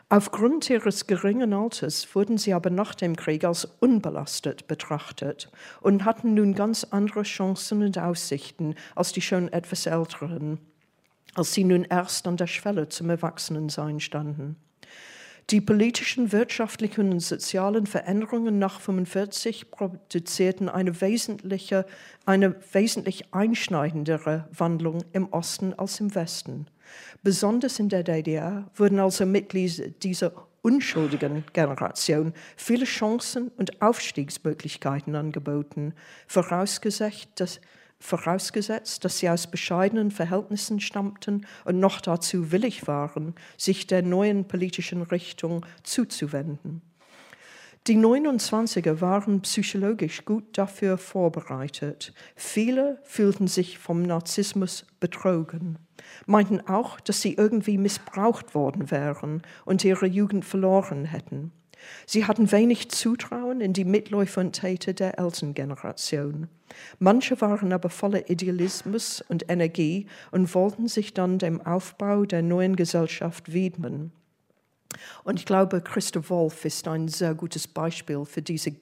[0.09, 6.33] Aufgrund ihres geringen Alters wurden sie aber nach dem Krieg als unbelastet betrachtet und hatten
[6.33, 10.59] nun ganz andere Chancen und Aussichten als die schon etwas älteren,
[11.35, 14.55] als sie nun erst an der Schwelle zum Erwachsenensein standen.
[15.49, 21.85] Die politischen, wirtschaftlichen und sozialen Veränderungen nach 1945 produzierten eine, wesentliche,
[22.25, 26.67] eine wesentlich einschneidendere Wandlung im Osten als im Westen.
[27.23, 35.93] Besonders in der DDR wurden also Mitglieder dieser unschuldigen Generation viele Chancen und Aufstiegsmöglichkeiten angeboten,
[36.27, 37.61] vorausgesetzt, dass
[37.99, 44.47] vorausgesetzt, dass sie aus bescheidenen Verhältnissen stammten und noch dazu willig waren, sich der neuen
[44.47, 46.81] politischen Richtung zuzuwenden.
[47.87, 52.13] Die 29er waren psychologisch gut dafür vorbereitet.
[52.35, 55.77] Viele fühlten sich vom Narzissmus betrogen,
[56.25, 61.53] meinten auch, dass sie irgendwie missbraucht worden wären und ihre Jugend verloren hätten.
[62.05, 66.49] Sie hatten wenig Zutrauen in die Mitläufer und Täter der Elterngeneration.
[66.99, 72.75] Manche waren aber voller Idealismus und Energie und wollten sich dann dem Aufbau der neuen
[72.75, 74.11] Gesellschaft widmen.
[75.23, 78.75] Und ich glaube, Christa Wolf ist ein sehr gutes Beispiel für diese,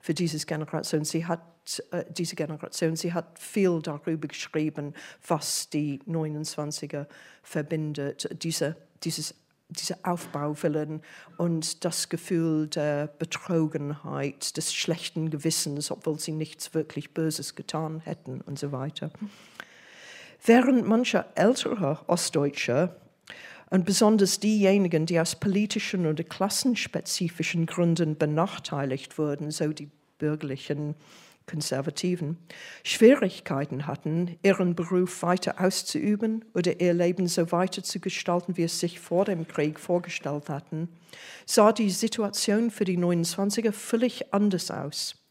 [0.00, 1.04] für diese Generation.
[1.04, 1.42] Sie hat
[1.90, 4.94] äh, diese Generation, sie hat viel darüber geschrieben,
[5.26, 7.06] was die 29er
[7.42, 9.34] verbindet, diese, dieses
[9.68, 11.02] dieser Aufbauwillen
[11.38, 18.40] und das Gefühl der Betrogenheit, des schlechten Gewissens, obwohl sie nichts wirklich Böses getan hätten
[18.42, 19.10] und so weiter.
[20.44, 22.96] Während mancher älterer Ostdeutscher
[23.72, 30.94] und besonders diejenigen, die aus politischen oder klassenspezifischen Gründen benachteiligt wurden, so die bürgerlichen
[31.46, 32.36] Konservativen,
[32.84, 38.78] Schwierigkeiten hatten, ihren Beruf weiter auszuüben oder ihr Leben so weiter zu gestalten, wie es
[38.78, 40.90] sich vor dem Krieg vorgestellt hatten,
[41.46, 45.21] sah die Situation für die 29er völlig anders aus.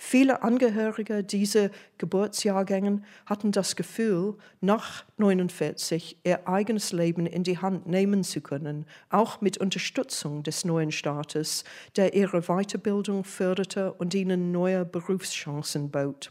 [0.00, 7.88] Viele Angehörige dieser Geburtsjahrgänge hatten das Gefühl, nach 49 ihr eigenes Leben in die Hand
[7.88, 11.64] nehmen zu können, auch mit Unterstützung des neuen Staates,
[11.96, 16.30] der ihre Weiterbildung förderte und ihnen neue Berufschancen bot.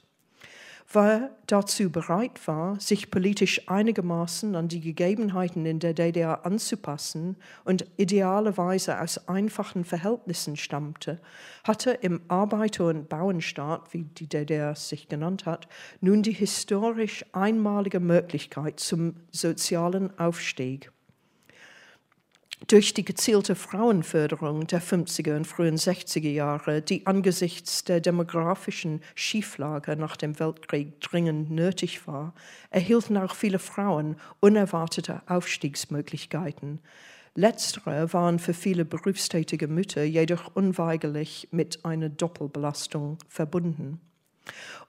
[0.89, 7.35] Wer dazu bereit war, sich politisch einigermaßen an die Gegebenheiten in der DDR anzupassen
[7.65, 11.19] und idealerweise aus einfachen Verhältnissen stammte,
[11.65, 15.67] hatte im Arbeiter- und Bauernstaat, wie die DDR sich genannt hat,
[15.99, 20.93] nun die historisch einmalige Möglichkeit zum sozialen Aufstieg.
[22.65, 29.95] Durch die gezielte Frauenförderung der 50er und frühen 60er Jahre, die angesichts der demografischen Schieflage
[29.95, 32.33] nach dem Weltkrieg dringend nötig war,
[32.71, 36.79] erhielten auch viele Frauen unerwartete Aufstiegsmöglichkeiten.
[37.35, 44.01] Letztere waren für viele berufstätige Mütter jedoch unweigerlich mit einer Doppelbelastung verbunden.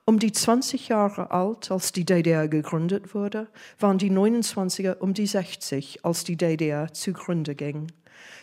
[0.09, 3.47] Um die 20 Jahre alt, als die DDR gegründet wurde,
[3.77, 7.91] waren die 29er um die 60, als die DDR zugrunde ging.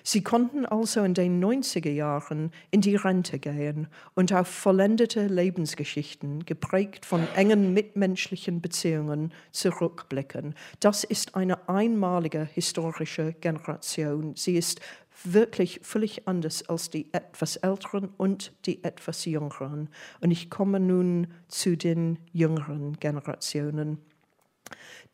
[0.03, 6.45] Sie konnten also in den 90er Jahren in die Rente gehen und auf vollendete Lebensgeschichten,
[6.45, 10.55] geprägt von engen mitmenschlichen Beziehungen, zurückblicken.
[10.81, 14.35] Das ist eine einmalige historische Generation.
[14.37, 14.81] Sie ist
[15.25, 19.89] wirklich völlig anders als die etwas älteren und die etwas jüngeren.
[20.21, 23.99] Und ich komme nun zu den jüngeren Generationen.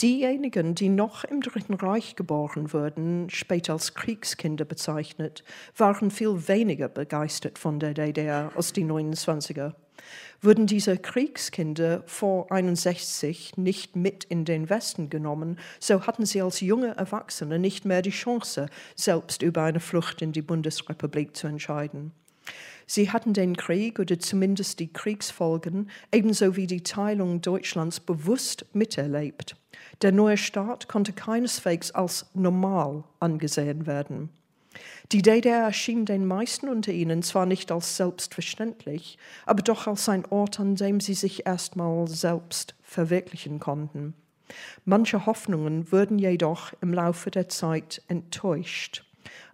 [0.01, 5.45] Diejenigen, die noch im Dritten Reich geboren wurden, später als Kriegskinder bezeichnet,
[5.77, 9.75] waren viel weniger begeistert von der DDR als die 29er.
[10.41, 16.61] Wurden diese Kriegskinder vor 61 nicht mit in den Westen genommen, so hatten sie als
[16.61, 18.67] junge Erwachsene nicht mehr die Chance,
[18.97, 22.13] selbst über eine Flucht in die Bundesrepublik zu entscheiden.
[22.87, 29.57] Sie hatten den Krieg oder zumindest die Kriegsfolgen ebenso wie die Teilung Deutschlands bewusst miterlebt.
[30.03, 34.31] Der neue Staat konnte keineswegs als normal angesehen werden.
[35.13, 40.25] Die DDR erschien den meisten unter ihnen zwar nicht als selbstverständlich, aber doch als ein
[40.27, 44.15] Ort, an dem sie sich erstmal selbst verwirklichen konnten.
[44.85, 49.05] Manche Hoffnungen wurden jedoch im Laufe der Zeit enttäuscht.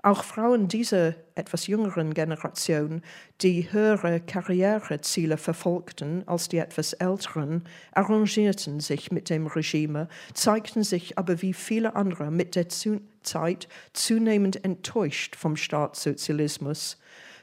[0.02, 3.02] Auch Frauen dieser etwas jüngeren Generation,
[3.40, 11.18] die höhere Karriereziele verfolgten als die etwas älteren, arrangierten sich mit dem Regime, zeigten sich
[11.18, 16.98] aber wie viele andere mit der Zeit zunehmend enttäuscht vom Staatssozialismus.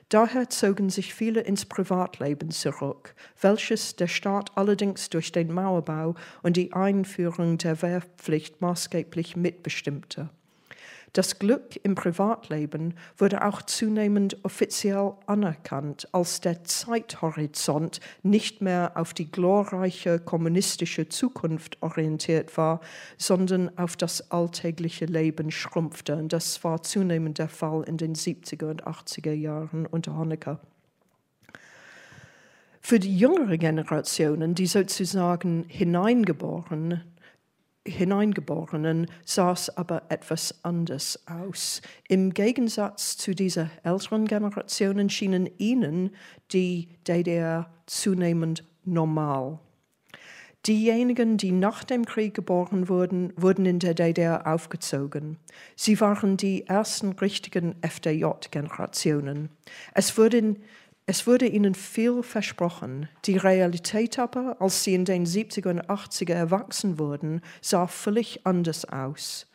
[0.08, 6.56] Daher zogen sich viele ins Privatleben zurück, welches der Staat allerdings durch den Mauerbau und
[6.56, 10.30] die Einführung der Wehrpflicht maßgeblich mitbestimmte.
[11.16, 19.14] Das Glück im Privatleben wurde auch zunehmend offiziell anerkannt, als der Zeithorizont nicht mehr auf
[19.14, 22.82] die glorreiche kommunistische Zukunft orientiert war,
[23.18, 26.18] sondern auf das alltägliche Leben schrumpfte.
[26.18, 30.60] Und das war zunehmend der Fall in den 70er und 80er Jahren unter Honecker.
[32.82, 37.06] Für die jüngere Generationen, die sozusagen hineingeboren
[37.88, 41.82] Hineingeborenen sah es aber etwas anders aus.
[42.08, 46.12] Im Gegensatz zu dieser älteren Generationen schienen ihnen
[46.52, 49.60] die DDR zunehmend normal.
[50.66, 55.38] Diejenigen, die nach dem Krieg geboren wurden, wurden in der DDR aufgezogen.
[55.76, 59.50] Sie waren die ersten richtigen FDJ-Generationen.
[59.94, 60.58] Es wurden
[61.08, 63.08] es wurde ihnen viel versprochen.
[63.26, 68.86] Die Realität aber, als sie in den 70er und 80er erwachsen wurden, sah völlig anders
[68.86, 69.48] aus.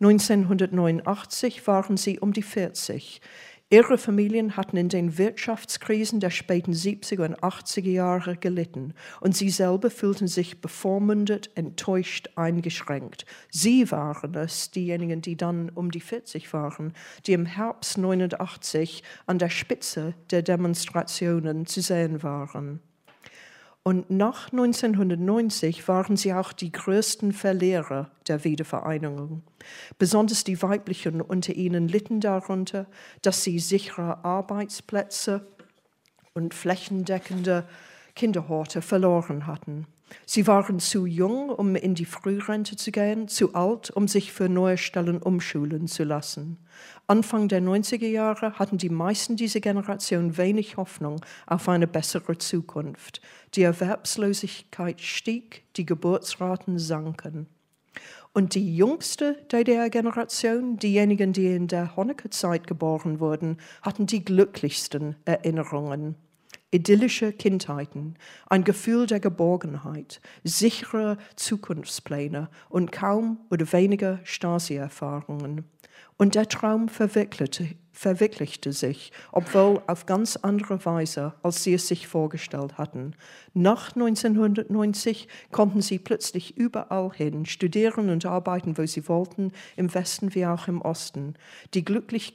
[0.00, 3.22] 1989 waren sie um die 40.
[3.70, 9.50] Ihre Familien hatten in den Wirtschaftskrisen der späten 70er und 80er Jahre gelitten und sie
[9.50, 13.26] selber fühlten sich bevormundet, enttäuscht, eingeschränkt.
[13.50, 16.94] Sie waren es, diejenigen, die dann um die 40 waren,
[17.26, 22.80] die im Herbst 89 an der Spitze der Demonstrationen zu sehen waren.
[23.88, 29.42] Und nach 1990 waren sie auch die größten Verlierer der Wiedervereinigung.
[29.98, 32.84] Besonders die weiblichen unter ihnen litten darunter,
[33.22, 35.46] dass sie sichere Arbeitsplätze
[36.34, 37.66] und flächendeckende
[38.18, 39.86] Kinderhorte verloren hatten.
[40.26, 44.48] Sie waren zu jung, um in die Frührente zu gehen, zu alt, um sich für
[44.48, 46.58] neue Stellen umschulen zu lassen.
[47.06, 53.20] Anfang der 90er Jahre hatten die meisten dieser Generation wenig Hoffnung auf eine bessere Zukunft.
[53.54, 57.46] Die Erwerbslosigkeit stieg, die Geburtsraten sanken.
[58.32, 66.16] Und die jüngste DDR-Generation, diejenigen, die in der Honecker-Zeit geboren wurden, hatten die glücklichsten Erinnerungen.
[66.70, 68.16] Idyllische Kindheiten,
[68.46, 75.64] ein Gefühl der Geborgenheit, sichere Zukunftspläne und kaum oder weniger Stasi-Erfahrungen.
[76.16, 82.06] Und der Traum verwirklichte, verwirklichte sich, obwohl auf ganz andere Weise, als sie es sich
[82.06, 83.14] vorgestellt hatten.
[83.54, 90.34] Nach 1990 konnten sie plötzlich überall hin, studieren und arbeiten, wo sie wollten, im Westen
[90.34, 91.34] wie auch im Osten.
[91.74, 92.34] Die glücklich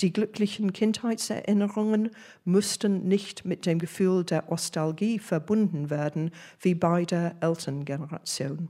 [0.00, 2.10] die glücklichen Kindheitserinnerungen
[2.44, 6.30] mussten nicht mit dem Gefühl der Nostalgie verbunden werden,
[6.60, 8.68] wie bei der Elterngeneration.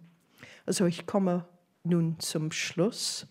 [0.66, 1.46] Also ich komme
[1.84, 3.26] nun zum Schluss.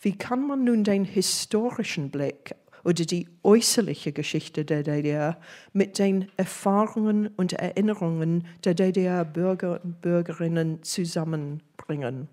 [0.00, 5.38] Wie kann man nun den historischen Blick oder die äußerliche Geschichte der DDR
[5.72, 12.28] mit den Erfahrungen und Erinnerungen der DDR-Bürger und Bürgerinnen zusammenbringen?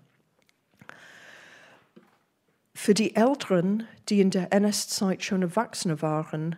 [2.82, 6.56] Für die Älteren, die in der NS-Zeit schon Erwachsene waren,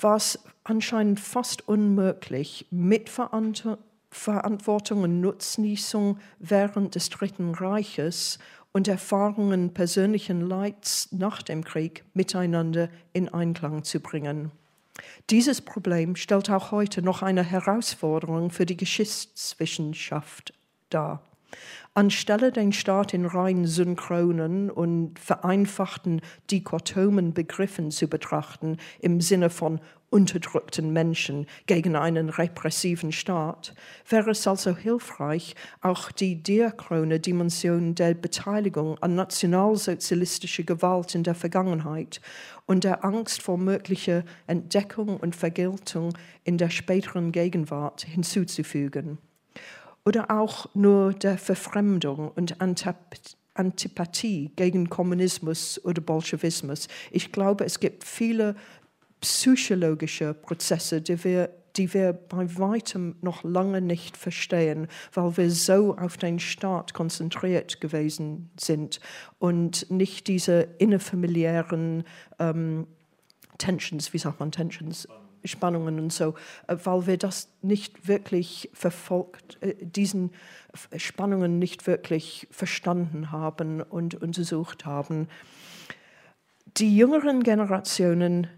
[0.00, 8.40] war es anscheinend fast unmöglich, mit Verantwortung und Nutznießung während des Dritten Reiches
[8.72, 14.50] und Erfahrungen persönlichen Leids nach dem Krieg miteinander in Einklang zu bringen.
[15.30, 20.52] Dieses Problem stellt auch heute noch eine Herausforderung für die Geschichtswissenschaft
[20.90, 21.22] dar.
[21.96, 29.78] Anstelle den Staat in rein synchronen und vereinfachten dichotomen Begriffen zu betrachten, im Sinne von
[30.10, 33.76] unterdrückten Menschen gegen einen repressiven Staat,
[34.08, 41.36] wäre es also hilfreich, auch die diachrone Dimension der Beteiligung an nationalsozialistischer Gewalt in der
[41.36, 42.20] Vergangenheit
[42.66, 49.18] und der Angst vor möglicher Entdeckung und Vergeltung in der späteren Gegenwart hinzuzufügen
[50.04, 52.56] oder auch nur der Verfremdung und
[53.54, 56.88] Antipathie gegen Kommunismus oder Bolschewismus.
[57.10, 58.54] Ich glaube, es gibt viele
[59.20, 65.96] psychologische Prozesse, die wir, die wir bei weitem noch lange nicht verstehen, weil wir so
[65.96, 69.00] auf den Staat konzentriert gewesen sind
[69.38, 72.04] und nicht diese innerfamiliären
[72.38, 72.86] ähm,
[73.56, 75.08] Tensions, wie sagt man Tensions?
[75.44, 76.34] Spannungen und so,
[76.66, 80.32] äh, weil wir das nicht wirklich verfolgt, äh, diesen
[80.96, 85.28] Spannungen nicht wirklich verstanden haben und untersucht haben.
[86.76, 88.48] Die jüngeren Generationen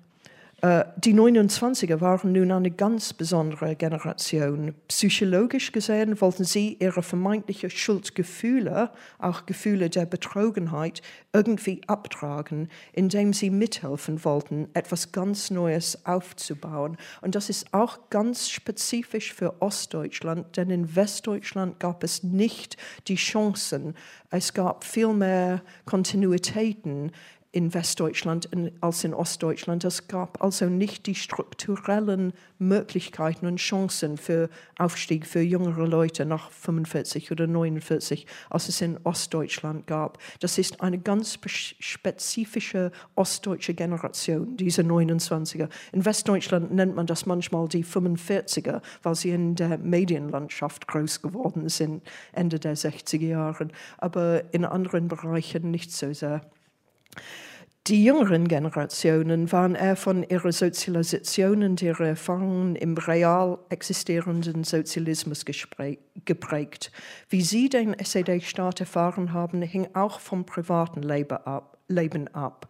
[0.63, 4.75] die 29er waren nun eine ganz besondere Generation.
[4.89, 11.03] Psychologisch gesehen wollten sie ihre vermeintlichen Schuldgefühle, auch Gefühle der Betrogenheit,
[11.35, 16.97] irgendwie abtragen, indem sie mithelfen wollten, etwas ganz Neues aufzubauen.
[17.21, 22.79] Und das ist auch ganz spezifisch für Ostdeutschland, denn in Westdeutschland gab es nicht
[23.09, 23.95] die Chancen.
[24.31, 27.13] Es gab viel mehr Kontinuitäten
[27.57, 28.51] in Westdeutschland
[28.83, 29.83] als in Ostdeutschland.
[29.85, 36.51] Es gab also nicht die strukturellen Möglichkeiten und Chancen für Aufstieg für jüngere Leute nach
[36.51, 40.19] 45 oder 49, als es in Ostdeutschland gab.
[40.41, 41.39] Das ist eine ganz
[41.81, 45.71] spezifische ostdeutsche Generation, diese 29er.
[45.93, 51.71] In Westdeutschland nennt man das manchmal die 45er, weil sie in der Medienlandschaft groß geworden
[51.71, 52.03] sind,
[52.33, 53.69] Ende der 60er Jahre.
[53.97, 56.43] Aber in anderen Bereichen nicht so sehr.
[57.87, 65.45] Die jüngeren Generationen waren eher von ihrer Sozialisation und ihrer Erfahrungen im real existierenden Sozialismus
[65.45, 66.91] geprägt.
[67.29, 71.76] Wie sie den SED-Staat erfahren haben, hing auch vom privaten Leben ab.
[71.89, 72.69] Leben ab.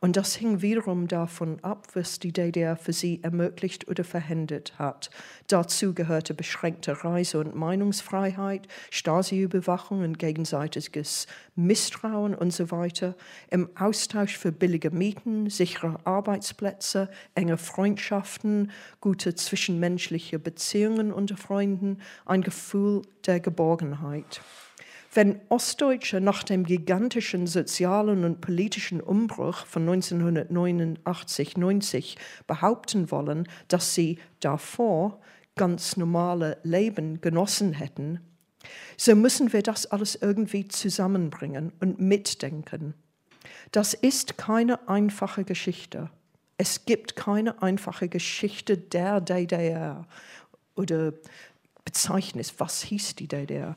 [0.00, 5.10] Und das hing wiederum davon ab, was die DDR für sie ermöglicht oder verhindert hat.
[5.48, 13.16] Dazu gehörte beschränkte Reise- und Meinungsfreiheit, Stasi-Überwachung und gegenseitiges Misstrauen und so weiter,
[13.50, 22.42] im Austausch für billige Mieten, sichere Arbeitsplätze, enge Freundschaften, gute zwischenmenschliche Beziehungen unter Freunden, ein
[22.42, 24.40] Gefühl der Geborgenheit.
[25.14, 34.18] Wenn Ostdeutsche nach dem gigantischen sozialen und politischen Umbruch von 1989-90 behaupten wollen, dass sie
[34.40, 35.20] davor
[35.54, 38.20] ganz normale Leben genossen hätten,
[38.96, 42.94] so müssen wir das alles irgendwie zusammenbringen und mitdenken.
[43.70, 46.08] Das ist keine einfache Geschichte.
[46.56, 50.06] Es gibt keine einfache Geschichte der DDR
[50.74, 51.12] oder
[51.84, 53.76] Bezeichnis, was hieß die DDR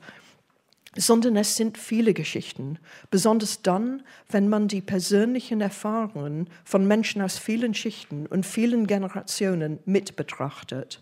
[0.96, 2.80] sondern es sind viele Geschichten,
[3.12, 9.80] besonders dann, wenn man die persönlichen Erfahrungen von Menschen aus vielen Schichten und vielen Generationen
[9.86, 11.02] mit betrachtet.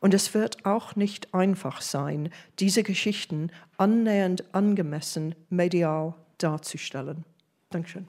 [0.00, 7.24] Und es wird auch nicht einfach sein, diese Geschichten annähernd angemessen medial darzustellen.
[7.70, 8.06] Dankeschön.